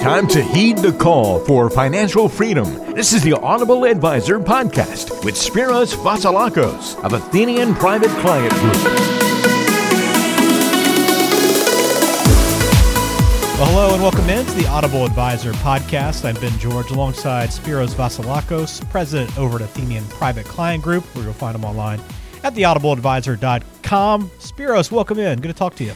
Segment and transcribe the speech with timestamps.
[0.00, 2.64] time to heed the call for financial freedom.
[2.94, 8.76] This is the Audible Advisor podcast with Spiros Vasilakos of Athenian Private Client Group.
[13.58, 16.24] Well, hello and welcome in to the Audible Advisor podcast.
[16.24, 21.34] I'm Ben George alongside Spiros Vasilakos, president over at Athenian Private Client Group, where you'll
[21.34, 22.00] find them online
[22.42, 24.30] at theaudibleadvisor.com.
[24.38, 25.42] Spiros, welcome in.
[25.42, 25.92] Good to talk to you.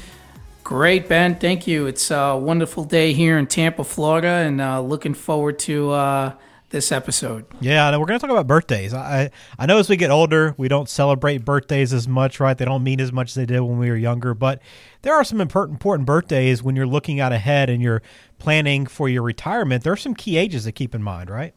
[0.65, 1.37] Great, Ben.
[1.37, 1.87] Thank you.
[1.87, 6.33] It's a wonderful day here in Tampa, Florida, and uh, looking forward to uh,
[6.71, 7.45] this episode.
[7.61, 8.95] Yeah, we're going to talk about birthdays.
[8.95, 12.57] I I know as we get older, we don't celebrate birthdays as much, right?
[12.57, 14.63] They don't mean as much as they did when we were younger, but
[15.03, 18.01] there are some important important birthdays when you're looking out ahead and you're
[18.39, 19.85] planning for your retirement.
[19.85, 21.53] There are some key ages to keep in mind, right?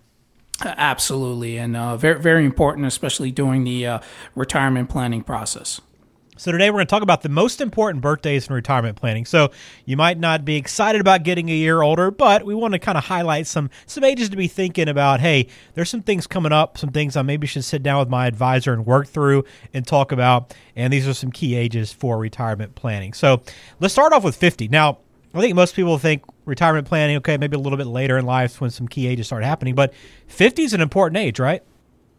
[0.66, 4.00] Absolutely, and uh, very very important, especially during the uh,
[4.36, 5.80] retirement planning process.
[6.38, 9.26] So today we're going to talk about the most important birthdays in retirement planning.
[9.26, 9.52] So
[9.86, 12.98] you might not be excited about getting a year older, but we want to kind
[12.98, 15.20] of highlight some some ages to be thinking about.
[15.20, 18.28] Hey, there's some things coming up, some things I maybe should sit down with my
[18.28, 20.54] advisor and work through and talk about.
[20.76, 23.14] And these are some key ages for retirement planning.
[23.14, 23.42] So
[23.80, 24.68] let's start off with 50.
[24.68, 25.00] Now,
[25.34, 28.62] I think most people think retirement planning, okay, maybe a little bit later in life
[28.62, 29.94] when some key ages start happening, but
[30.28, 31.64] 50 is an important age, right?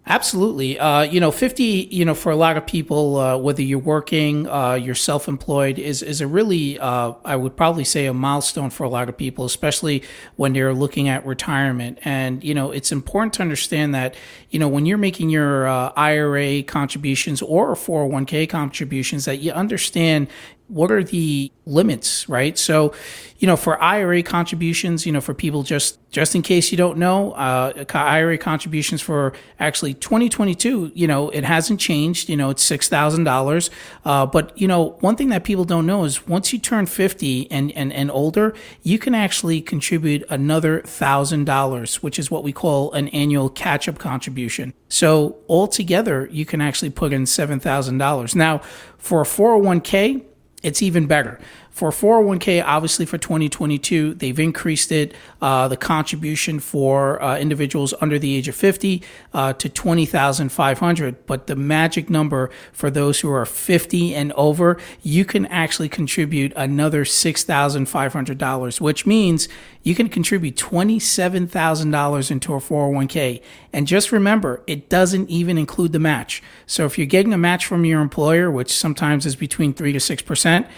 [0.08, 0.78] Absolutely.
[0.78, 4.48] Uh, you know, 50, you know, for a lot of people, uh, whether you're working,
[4.48, 8.70] uh, you're self employed, is, is a really, uh, I would probably say, a milestone
[8.70, 10.02] for a lot of people, especially
[10.36, 11.98] when they're looking at retirement.
[12.04, 14.14] And, you know, it's important to understand that,
[14.48, 20.28] you know, when you're making your uh, IRA contributions or 401k contributions, that you understand
[20.68, 22.58] what are the limits, right?
[22.58, 22.94] So,
[23.38, 26.96] you know, for IRA contributions, you know, for people just just in case you don't
[26.96, 32.28] know, uh, IRA contributions for actually 2022, you know, it hasn't changed.
[32.28, 33.70] You know, it's six thousand uh, dollars.
[34.04, 37.72] But you know, one thing that people don't know is once you turn 50 and
[37.72, 42.92] and and older, you can actually contribute another thousand dollars, which is what we call
[42.92, 44.74] an annual catch-up contribution.
[44.88, 48.34] So altogether, you can actually put in seven thousand dollars.
[48.34, 48.60] Now,
[48.98, 50.24] for a 401k
[50.62, 51.38] it's even better.
[51.78, 58.18] For 401k, obviously for 2022, they've increased it, uh, the contribution for uh, individuals under
[58.18, 59.00] the age of 50
[59.32, 61.26] uh, to 20,500.
[61.26, 66.52] But the magic number for those who are 50 and over, you can actually contribute
[66.56, 69.48] another $6,500, which means
[69.84, 73.40] you can contribute $27,000 into a 401k.
[73.72, 76.42] And just remember, it doesn't even include the match.
[76.66, 80.00] So if you're getting a match from your employer, which sometimes is between 3 to
[80.00, 80.68] 6%,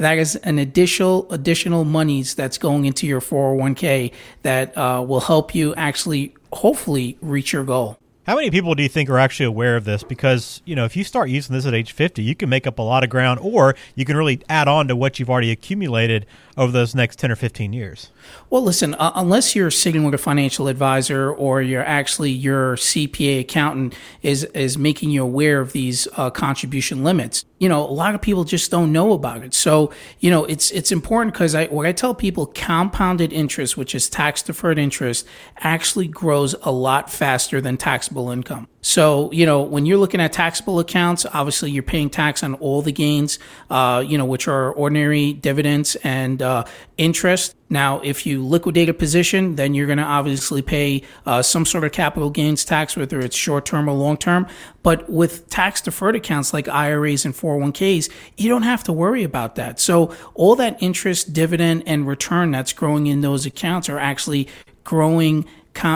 [0.00, 4.12] that is an additional additional monies that's going into your 401k
[4.42, 7.98] that uh, will help you actually hopefully reach your goal.
[8.26, 10.02] How many people do you think are actually aware of this?
[10.02, 12.78] Because, you know, if you start using this at age 50, you can make up
[12.78, 16.26] a lot of ground or you can really add on to what you've already accumulated
[16.56, 18.10] over those next 10 or 15 years.
[18.50, 23.40] Well, listen, uh, unless you're sitting with a financial advisor or you're actually your CPA
[23.40, 28.14] accountant is is making you aware of these uh, contribution limits, you know, a lot
[28.14, 29.54] of people just don't know about it.
[29.54, 33.94] So, you know, it's it's important because I what I tell people, compounded interest, which
[33.94, 35.26] is tax deferred interest,
[35.58, 37.76] actually grows a lot faster than
[38.10, 38.66] taxable income.
[38.82, 42.82] So, you know, when you're looking at taxable accounts, obviously you're paying tax on all
[42.82, 43.38] the gains,
[43.68, 46.64] uh, you know, which are ordinary dividends and uh,
[46.96, 47.54] interest.
[47.68, 51.84] Now, if you liquidate a position, then you're going to obviously pay uh, some sort
[51.84, 54.48] of capital gains tax, whether it's short term or long term.
[54.82, 59.54] But with tax deferred accounts like IRAs and 401ks, you don't have to worry about
[59.54, 59.78] that.
[59.78, 64.48] So all that interest, dividend, and return that's growing in those accounts are actually
[64.82, 65.44] growing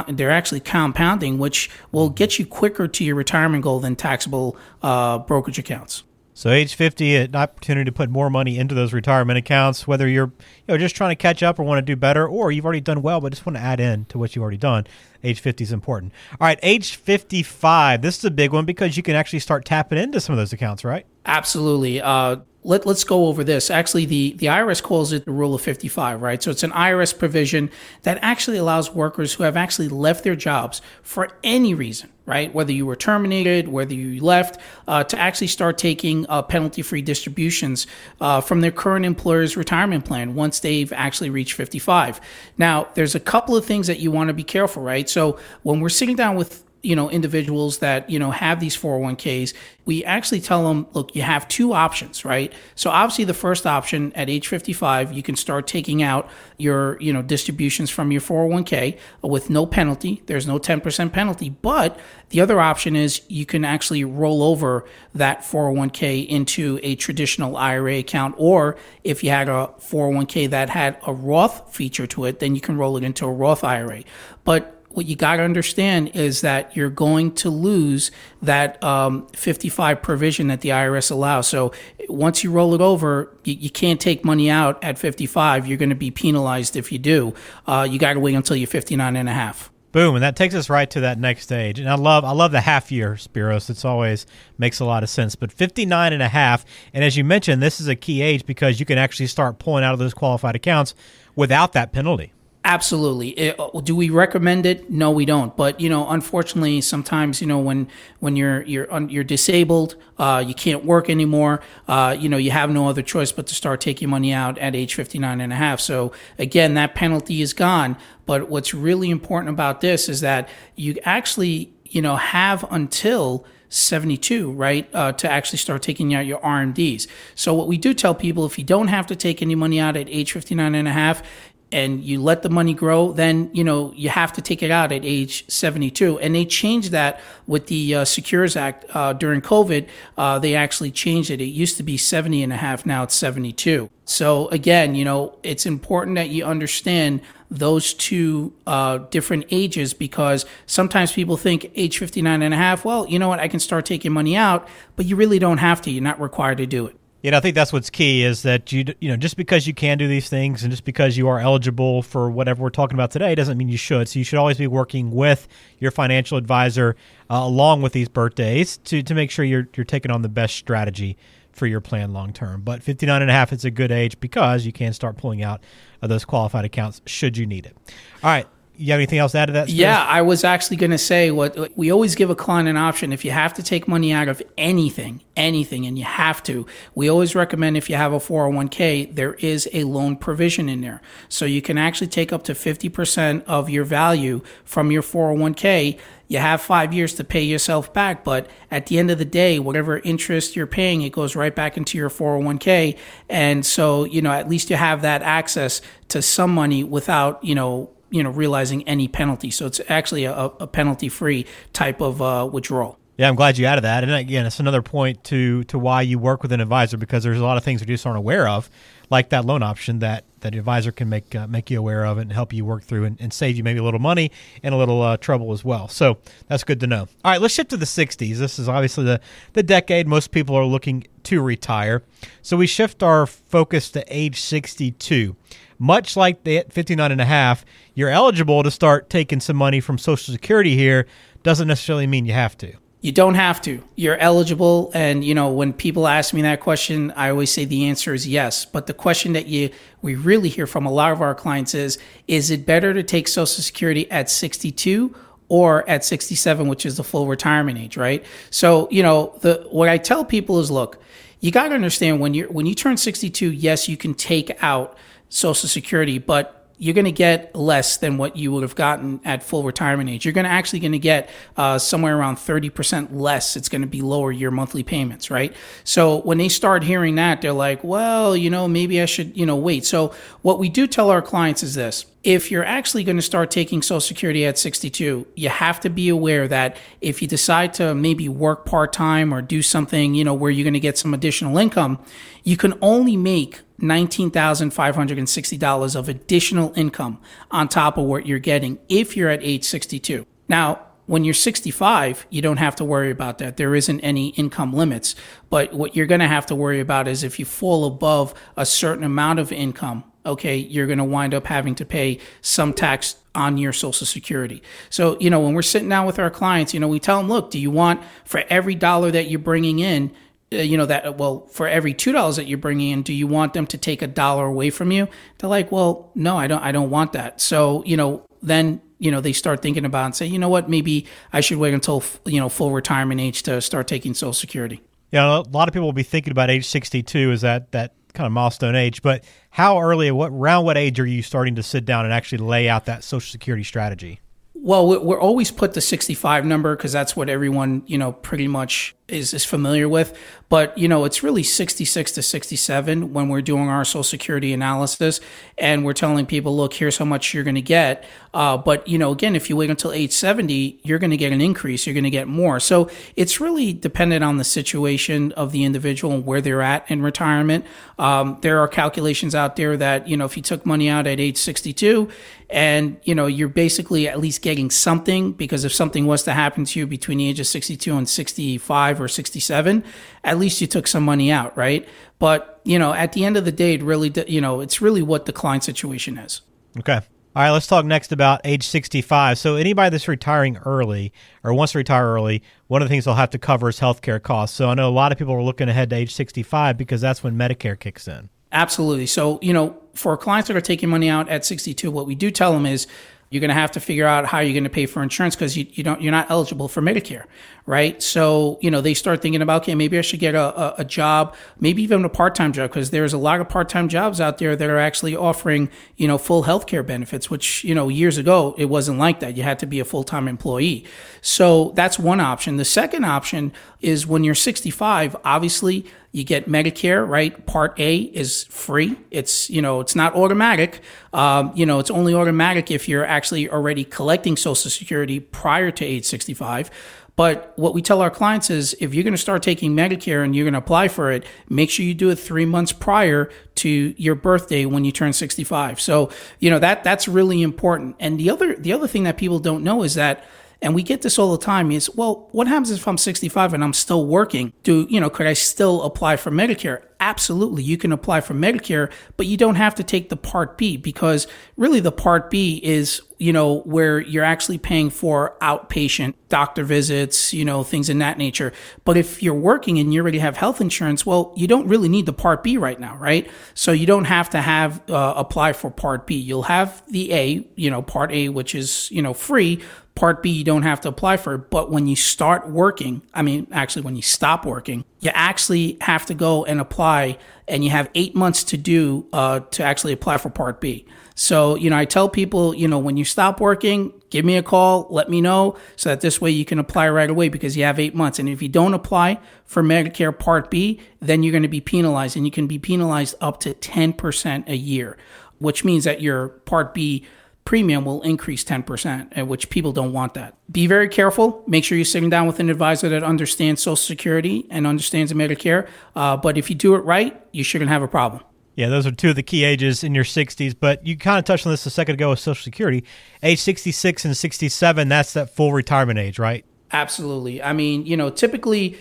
[0.08, 5.18] they're actually compounding, which will get you quicker to your retirement goal than taxable uh,
[5.18, 6.04] brokerage accounts.
[6.36, 10.26] So age 50, an opportunity to put more money into those retirement accounts, whether you're
[10.26, 12.80] you know just trying to catch up or want to do better, or you've already
[12.80, 14.84] done well but just want to add in to what you've already done.
[15.22, 16.12] Age 50 is important.
[16.32, 18.02] All right, age 55.
[18.02, 20.52] This is a big one because you can actually start tapping into some of those
[20.52, 21.06] accounts, right?
[21.24, 22.02] Absolutely.
[22.02, 23.70] Uh, let, let's go over this.
[23.70, 26.42] Actually, the, the IRS calls it the rule of 55, right?
[26.42, 27.70] So it's an IRS provision
[28.02, 32.52] that actually allows workers who have actually left their jobs for any reason, right?
[32.54, 34.58] Whether you were terminated, whether you left,
[34.88, 37.86] uh, to actually start taking uh, penalty free distributions
[38.20, 42.18] uh, from their current employer's retirement plan once they've actually reached 55.
[42.56, 45.08] Now, there's a couple of things that you want to be careful, right?
[45.08, 49.54] So when we're sitting down with you know individuals that you know have these 401ks
[49.86, 52.52] we actually tell them look you have two options right?
[52.74, 56.28] So obviously the first option at age 55 you can start taking out
[56.58, 60.22] your you know distributions from your 401k with no penalty.
[60.26, 61.50] There's no 10% penalty.
[61.50, 61.98] But
[62.30, 64.84] the other option is you can actually roll over
[65.14, 68.34] that 401k into a traditional IRA account.
[68.38, 72.60] Or if you had a 401k that had a Roth feature to it then you
[72.60, 74.02] can roll it into a Roth IRA
[74.44, 80.00] but what you got to understand is that you're going to lose that um, 55
[80.00, 81.48] provision that the IRS allows.
[81.48, 81.72] So
[82.08, 85.66] once you roll it over, you, you can't take money out at 55.
[85.66, 87.34] You're going to be penalized if you do.
[87.66, 89.72] Uh, you got to wait until you're 59 and a half.
[89.90, 91.78] Boom, and that takes us right to that next stage.
[91.78, 93.70] And I love I love the half year, Spiros.
[93.70, 94.26] It's always
[94.58, 95.36] makes a lot of sense.
[95.36, 98.80] But 59 and a half, and as you mentioned, this is a key age because
[98.80, 100.96] you can actually start pulling out of those qualified accounts
[101.36, 102.32] without that penalty.
[102.66, 103.28] Absolutely.
[103.30, 104.90] It, uh, do we recommend it?
[104.90, 105.54] No, we don't.
[105.54, 107.88] But you know, unfortunately, sometimes you know when
[108.20, 111.60] when you're you're you're disabled, uh, you can't work anymore.
[111.86, 114.74] Uh, you know, you have no other choice but to start taking money out at
[114.74, 115.78] age 59 and a half.
[115.78, 117.98] So again, that penalty is gone.
[118.24, 124.52] But what's really important about this is that you actually you know have until 72,
[124.52, 127.08] right, uh, to actually start taking out your RMDs.
[127.34, 129.96] So what we do tell people, if you don't have to take any money out
[129.96, 131.24] at age 59 and a half,
[131.74, 134.92] and you let the money grow, then you know you have to take it out
[134.92, 136.20] at age 72.
[136.20, 139.88] And they changed that with the uh, Secures Act uh, during COVID.
[140.16, 141.40] Uh, they actually changed it.
[141.40, 143.90] It used to be 70 and a half, now it's 72.
[144.04, 150.46] So again, you know, it's important that you understand those two uh, different ages because
[150.66, 153.84] sometimes people think age 59 and a half, well, you know what, I can start
[153.84, 155.90] taking money out, but you really don't have to.
[155.90, 156.96] You're not required to do it.
[157.24, 159.72] You know, I think that's what's key is that you you know just because you
[159.72, 163.12] can do these things and just because you are eligible for whatever we're talking about
[163.12, 164.10] today doesn't mean you should.
[164.10, 165.48] So you should always be working with
[165.78, 166.96] your financial advisor
[167.30, 170.54] uh, along with these birthdays to to make sure you're you're taking on the best
[170.54, 171.16] strategy
[171.50, 172.60] for your plan long term.
[172.60, 175.64] But 59 and a half is a good age because you can start pulling out
[176.02, 177.74] of those qualified accounts should you need it.
[178.22, 179.68] All right, you have anything else to add to that?
[179.68, 183.12] Yeah, I was actually going to say what we always give a client an option.
[183.12, 187.08] If you have to take money out of anything, anything, and you have to, we
[187.08, 191.00] always recommend if you have a 401k, there is a loan provision in there.
[191.28, 195.98] So you can actually take up to 50% of your value from your 401k.
[196.26, 199.58] You have five years to pay yourself back, but at the end of the day,
[199.58, 202.98] whatever interest you're paying, it goes right back into your 401k.
[203.28, 207.54] And so, you know, at least you have that access to some money without, you
[207.54, 209.50] know, you know realizing any penalty.
[209.50, 212.96] So it's actually a, a penalty free type of uh, withdrawal.
[213.16, 214.04] Yeah, I'm glad you added that.
[214.04, 217.40] And again, it's another point to to why you work with an advisor because there's
[217.40, 218.70] a lot of things we just aren't aware of,
[219.10, 222.32] like that loan option that that advisor can make uh, make you aware of and
[222.32, 224.30] help you work through and, and, save you maybe a little money
[224.62, 225.88] and a little uh, trouble as well.
[225.88, 226.18] So
[226.48, 227.08] that's good to know.
[227.24, 228.36] All right, let's shift to the 60s.
[228.36, 229.20] This is obviously the
[229.54, 232.02] the decade most people are looking to retire.
[232.42, 235.36] So we shift our focus to age 62
[235.78, 237.64] much like the 59 and a half,
[237.94, 241.06] you're eligible to start taking some money from Social Security here.
[241.42, 242.74] Doesn't necessarily mean you have to.
[243.04, 243.82] You don't have to.
[243.96, 244.90] You're eligible.
[244.94, 248.26] And, you know, when people ask me that question, I always say the answer is
[248.26, 248.64] yes.
[248.64, 249.68] But the question that you
[250.00, 251.98] we really hear from a lot of our clients is
[252.28, 255.14] is it better to take Social Security at 62
[255.50, 258.24] or at 67, which is the full retirement age, right?
[258.48, 260.98] So, you know, the what I tell people is look,
[261.40, 264.96] you got to understand when you're, when you turn 62, yes, you can take out
[265.28, 269.42] Social Security, but you're going to get less than what you would have gotten at
[269.42, 270.26] full retirement age.
[270.26, 273.56] You're going to actually going to get uh, somewhere around 30% less.
[273.56, 275.56] It's going to be lower your monthly payments, right?
[275.84, 279.46] So when they start hearing that, they're like, well, you know, maybe I should, you
[279.46, 279.86] know, wait.
[279.86, 282.04] So what we do tell our clients is this.
[282.24, 286.08] If you're actually going to start taking Social Security at 62, you have to be
[286.08, 290.32] aware that if you decide to maybe work part time or do something, you know,
[290.32, 292.02] where you're going to get some additional income,
[292.42, 299.18] you can only make $19,560 of additional income on top of what you're getting if
[299.18, 300.26] you're at age 62.
[300.48, 303.58] Now, when you're 65, you don't have to worry about that.
[303.58, 305.14] There isn't any income limits.
[305.50, 308.64] But what you're going to have to worry about is if you fall above a
[308.64, 313.16] certain amount of income, okay, you're going to wind up having to pay some tax
[313.34, 314.62] on your social security.
[314.90, 317.28] So, you know, when we're sitting down with our clients, you know, we tell them,
[317.28, 320.12] look, do you want for every dollar that you're bringing in,
[320.52, 323.26] uh, you know that well for every two dollars that you're bringing in do you
[323.26, 325.08] want them to take a dollar away from you?
[325.38, 327.40] They're like well no i don't i don't want that.
[327.40, 330.68] So you know then you know they start thinking about and say you know what?
[330.68, 334.82] Maybe i should wait until you know full retirement age to start taking social security.
[335.10, 338.26] Yeah a lot of people will be thinking about age 62 is that that kind
[338.26, 341.84] of milestone age but how early what around what age are you starting to sit
[341.84, 344.20] down and actually lay out that social security strategy?
[344.54, 348.94] Well, we're always put the 65 number because that's what everyone, you know, pretty much
[349.06, 350.16] is, is familiar with.
[350.48, 355.20] But, you know, it's really 66 to 67 when we're doing our Social Security analysis
[355.58, 358.04] and we're telling people, look, here's how much you're going to get.
[358.32, 361.32] Uh, but, you know, again, if you wait until age 70, you're going to get
[361.32, 362.60] an increase, you're going to get more.
[362.60, 367.02] So it's really dependent on the situation of the individual and where they're at in
[367.02, 367.64] retirement.
[367.98, 371.20] Um, there are calculations out there that, you know, if you took money out at
[371.20, 372.08] age 62
[372.50, 376.64] and, you know, you're basically at least getting something because if something was to happen
[376.64, 379.84] to you between the age of 62 and 65 or 67,
[380.22, 381.88] at least you took some money out, right?
[382.18, 385.02] But, you know, at the end of the day, it really, you know, it's really
[385.02, 386.42] what the client situation is.
[386.78, 387.00] Okay.
[387.36, 389.38] All right, let's talk next about age 65.
[389.38, 393.14] So, anybody that's retiring early or wants to retire early, one of the things they'll
[393.14, 394.56] have to cover is healthcare costs.
[394.56, 397.24] So, I know a lot of people are looking ahead to age 65 because that's
[397.24, 398.30] when Medicare kicks in.
[398.52, 399.06] Absolutely.
[399.06, 402.30] So, you know, for clients that are taking money out at 62, what we do
[402.30, 402.86] tell them is
[403.34, 405.56] you're going to have to figure out how you're going to pay for insurance because
[405.56, 407.24] you, you don't you're not eligible for Medicare,
[407.66, 408.00] right?
[408.00, 410.84] So you know they start thinking about okay maybe I should get a, a, a
[410.84, 414.20] job, maybe even a part time job because there's a lot of part time jobs
[414.20, 417.88] out there that are actually offering you know full health care benefits, which you know
[417.88, 419.36] years ago it wasn't like that.
[419.36, 420.86] You had to be a full time employee.
[421.20, 422.56] So that's one option.
[422.56, 427.44] The second option is when you're 65, obviously you get Medicare, right?
[427.44, 428.96] Part A is free.
[429.10, 430.80] It's, you know, it's not automatic.
[431.12, 435.84] Um, you know, it's only automatic if you're actually already collecting Social Security prior to
[435.84, 436.70] age 65.
[437.16, 440.36] But what we tell our clients is if you're going to start taking Medicare and
[440.36, 443.68] you're going to apply for it, make sure you do it three months prior to
[443.96, 445.80] your birthday when you turn 65.
[445.80, 447.96] So, you know, that, that's really important.
[447.98, 450.24] And the other, the other thing that people don't know is that
[450.64, 453.62] and we get this all the time is, well, what happens if I'm 65 and
[453.62, 454.54] I'm still working?
[454.62, 456.80] Do, you know, could I still apply for Medicare?
[457.00, 457.62] Absolutely.
[457.62, 461.26] You can apply for Medicare, but you don't have to take the Part B because
[461.58, 467.32] really the Part B is, you know, where you're actually paying for outpatient doctor visits,
[467.32, 468.52] you know, things in that nature.
[468.84, 472.06] But if you're working and you already have health insurance, well, you don't really need
[472.06, 473.30] the Part B right now, right?
[473.54, 476.16] So you don't have to have, uh, apply for Part B.
[476.16, 479.60] You'll have the A, you know, Part A, which is, you know, free,
[479.94, 481.50] Part B, you don't have to apply for it.
[481.50, 486.04] But when you start working, I mean, actually, when you stop working, you actually have
[486.06, 487.16] to go and apply,
[487.46, 490.84] and you have eight months to do uh, to actually apply for Part B.
[491.14, 494.42] So, you know, I tell people, you know, when you stop working, give me a
[494.42, 497.64] call, let me know, so that this way you can apply right away because you
[497.64, 498.18] have eight months.
[498.18, 502.16] And if you don't apply for Medicare Part B, then you're going to be penalized,
[502.16, 504.96] and you can be penalized up to 10% a year,
[505.38, 507.06] which means that your Part B
[507.44, 510.34] premium will increase 10%, and which people don't want that.
[510.50, 511.44] Be very careful.
[511.46, 515.68] Make sure you're sitting down with an advisor that understands Social Security and understands Medicare.
[515.94, 518.22] Uh, but if you do it right, you shouldn't have a problem.
[518.56, 520.54] Yeah, those are two of the key ages in your 60s.
[520.58, 522.84] But you kind of touched on this a second ago with Social Security.
[523.22, 526.44] Age 66 and 67, that's that full retirement age, right?
[526.72, 527.42] Absolutely.
[527.42, 528.76] I mean, you know, typically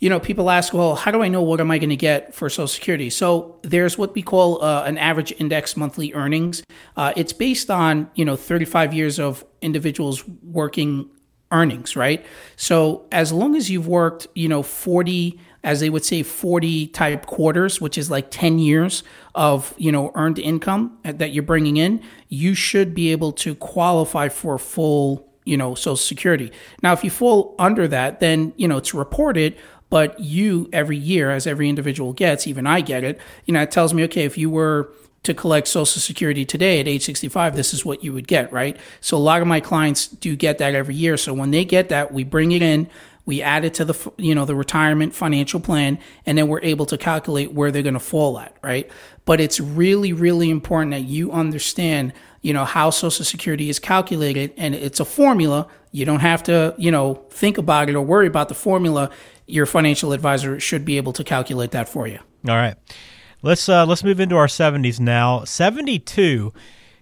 [0.00, 2.34] you know, people ask, well, how do I know what am I going to get
[2.34, 3.08] for Social Security?
[3.10, 6.62] So there's what we call uh, an average index monthly earnings.
[6.96, 11.08] Uh, it's based on you know 35 years of individuals working
[11.50, 12.24] earnings, right?
[12.56, 17.26] So as long as you've worked, you know, 40 as they would say 40 type
[17.26, 19.02] quarters which is like 10 years
[19.34, 24.30] of you know earned income that you're bringing in you should be able to qualify
[24.30, 26.50] for full you know social security
[26.82, 29.56] now if you fall under that then you know it's reported
[29.88, 33.70] but you, every year, as every individual gets, even I get it, you know, it
[33.70, 34.92] tells me, okay, if you were
[35.22, 38.76] to collect Social Security today at age 65, this is what you would get, right?
[39.00, 41.16] So a lot of my clients do get that every year.
[41.16, 42.88] So when they get that, we bring it in,
[43.26, 46.86] we add it to the you know the retirement financial plan, and then we're able
[46.86, 48.90] to calculate where they're going to fall at, right?
[49.24, 54.54] But it's really really important that you understand you know how Social Security is calculated,
[54.56, 55.68] and it's a formula.
[55.92, 59.10] You don't have to you know think about it or worry about the formula
[59.46, 62.18] your financial advisor should be able to calculate that for you.
[62.48, 62.74] All right.
[63.42, 65.44] Let's uh, let's move into our 70s now.
[65.44, 66.52] 72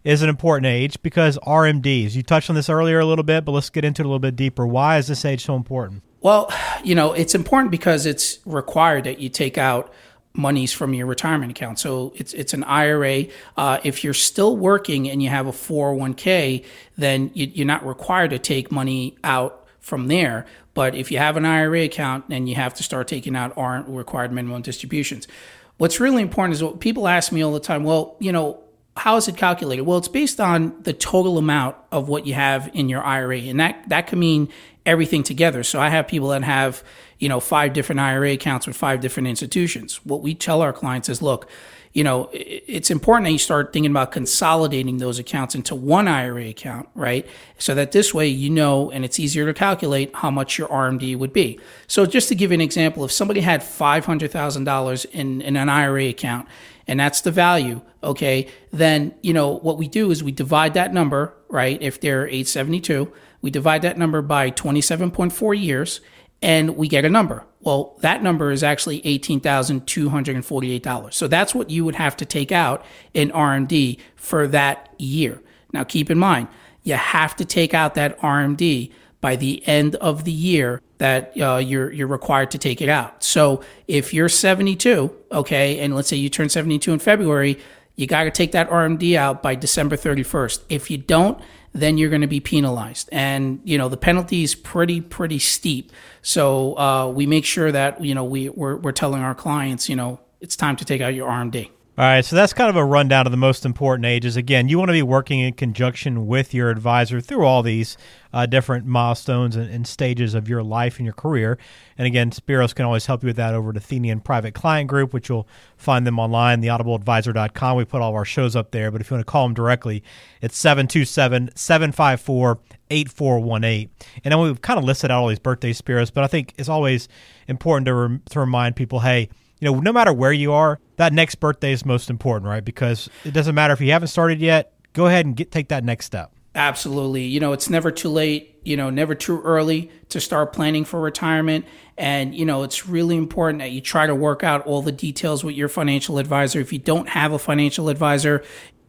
[0.02, 2.14] is an important age because RMDs.
[2.14, 4.19] You touched on this earlier a little bit, but let's get into it a little
[4.19, 4.66] bit deeper.
[4.66, 6.02] Why is this age so important?
[6.25, 6.50] Well,
[6.83, 9.93] you know, it's important because it's required that you take out
[10.33, 11.78] monies from your retirement account.
[11.78, 13.26] So it's it's an IRA.
[13.59, 16.64] Uh, if you're still working and you have a 401k,
[16.97, 20.47] then you, are not required to take money out from there.
[20.73, 23.87] But if you have an IRA account, then you have to start taking out aren't
[23.87, 25.28] required minimum distributions.
[25.76, 27.85] What's really important is what people ask me all the time.
[27.85, 28.64] Well, you know,
[28.97, 29.83] how is it calculated?
[29.83, 33.61] Well, it's based on the total amount of what you have in your IRA, and
[33.61, 34.49] that that can mean
[34.87, 35.62] everything together.
[35.62, 36.83] So I have people that have,
[37.19, 40.05] you know, five different IRA accounts with five different institutions.
[40.05, 41.49] What we tell our clients is, look,
[41.95, 46.49] you know, it's important that you start thinking about consolidating those accounts into one IRA
[46.49, 47.25] account, right?
[47.57, 51.17] So that this way you know, and it's easier to calculate how much your RMD
[51.17, 51.61] would be.
[51.87, 56.07] So just to give you an example, if somebody had $500,000 in, in an IRA
[56.07, 56.49] account,
[56.88, 60.93] and that's the value, okay, then, you know, what we do is we divide that
[60.93, 61.81] number, right?
[61.81, 63.12] If they're 872,
[63.45, 66.01] we divide that number by 27.4 years
[66.41, 67.45] and we get a number.
[67.61, 71.13] Well, that number is actually $18,248.
[71.13, 72.83] So that's what you would have to take out
[73.13, 75.43] in RMD for that year.
[75.75, 76.49] Now, keep in mind,
[76.85, 81.57] you have to take out that RMD by the end of the year that uh,
[81.57, 83.23] you're you're required to take it out.
[83.23, 87.59] So if you're 72, okay, and let's say you turn 72 in February,
[87.95, 90.63] you got to take that RMD out by December 31st.
[90.71, 91.39] If you don't,
[91.75, 93.09] then you're going to be penalized.
[93.12, 95.93] And, you know, the penalty is pretty, pretty steep.
[96.23, 99.97] So uh, we make sure that, you know, we, we're, we're telling our clients, you
[99.97, 101.71] know, it's time to take out your RMD.
[101.97, 104.37] All right, so that's kind of a rundown of the most important ages.
[104.37, 107.97] Again, you want to be working in conjunction with your advisor through all these
[108.33, 111.57] uh, different milestones and, and, stages of your life and your career.
[111.97, 115.13] And again, Spiros can always help you with that over at Athenian Private Client Group,
[115.13, 115.47] which you'll
[115.77, 117.77] find them online, theaudibleadvisor.com.
[117.77, 119.55] We put all of our shows up there, but if you want to call them
[119.55, 120.03] directly,
[120.41, 122.59] it's 727 754
[122.91, 123.91] 8418.
[124.25, 126.69] And then we've kind of listed out all these birthday Spiros, but I think it's
[126.69, 127.07] always
[127.47, 129.29] important to, re- to remind people hey,
[129.64, 132.64] you know, no matter where you are, that next birthday is most important, right?
[132.64, 135.85] Because it doesn't matter if you haven't started yet, go ahead and get take that
[135.85, 136.33] next step.
[136.54, 137.25] Absolutely.
[137.25, 141.00] You know, it's never too late, you know, never too early to start planning for
[141.00, 141.64] retirement.
[141.97, 145.42] And, you know, it's really important that you try to work out all the details
[145.42, 146.61] with your financial advisor.
[146.61, 148.44] If you don't have a financial advisor,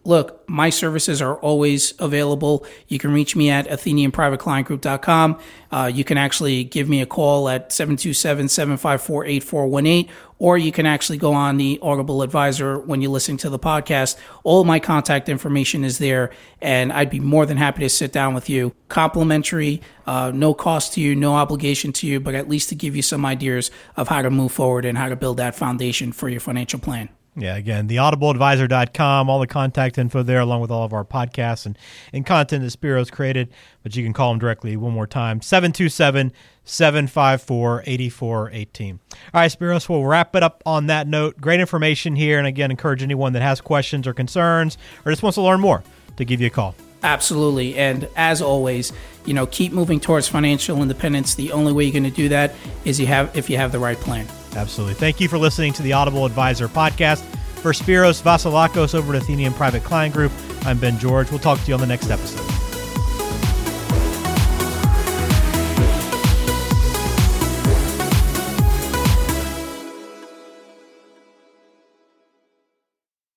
[0.06, 2.66] look, my services are always available.
[2.88, 5.40] You can reach me at athenianprivateclientgroup.com.
[5.72, 10.08] Uh, you can actually give me a call at 727-754-8418,
[10.38, 14.16] or you can actually go on the Audible Advisor when you listen to the podcast.
[14.44, 16.30] All my contact information is there,
[16.62, 18.74] and I'd be more than happy to sit down with you.
[18.88, 22.96] Complimentary, uh, no cost to you, no obligation to you, but at least to give
[22.96, 26.30] you some ideas of how to move forward and how to build that foundation for
[26.30, 27.10] your financial plan.
[27.38, 31.78] Yeah, again, theaudibleadvisor.com, all the contact info there, along with all of our podcasts and,
[32.14, 33.50] and content that Spiro's created.
[33.84, 36.32] But you can call them directly one more time 727
[36.64, 39.00] 754 8418.
[39.12, 41.40] All right, Spiros, we'll wrap it up on that note.
[41.42, 42.38] Great information here.
[42.38, 45.84] And again, encourage anyone that has questions or concerns or just wants to learn more
[46.16, 46.74] to give you a call.
[47.04, 47.76] Absolutely.
[47.78, 48.94] And as always,
[49.26, 51.36] you know, keep moving towards financial independence.
[51.36, 53.80] The only way you're going to do that is you have if you have the
[53.80, 54.26] right plan.
[54.56, 54.96] Absolutely.
[54.96, 57.24] Thank you for listening to the Audible Advisor podcast.
[57.66, 60.32] For Spiros Vasilakos over at Athenian Private Client Group,
[60.66, 61.32] I'm Ben George.
[61.32, 62.55] We'll talk to you on the next episode.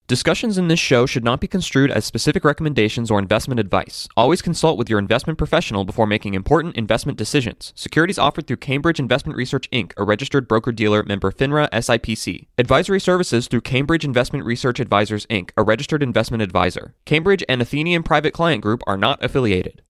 [0.09, 4.09] Discussions in this show should not be construed as specific recommendations or investment advice.
[4.17, 7.75] Always consult with your investment professional before making important investment decisions.
[7.77, 12.47] Securities offered through Cambridge Investment Research Inc., a registered broker dealer member FINRA SIPC.
[12.57, 16.95] Advisory services through Cambridge Investment Research Advisors Inc., a registered investment advisor.
[17.05, 19.83] Cambridge and Athenian Private Client Group are not affiliated.